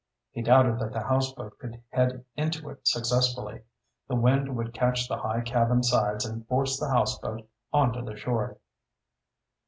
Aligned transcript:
He 0.31 0.41
doubted 0.41 0.79
that 0.79 0.93
the 0.93 1.03
houseboat 1.03 1.59
could 1.59 1.83
head 1.89 2.25
into 2.35 2.71
it 2.71 2.87
successfully. 2.87 3.61
The 4.07 4.15
wind 4.15 4.55
would 4.57 4.73
catch 4.73 5.07
the 5.07 5.17
high 5.17 5.41
cabin 5.41 5.83
sides 5.83 6.25
and 6.25 6.43
force 6.47 6.79
the 6.79 6.89
houseboat 6.89 7.47
onto 7.71 8.03
the 8.03 8.15
shore. 8.15 8.57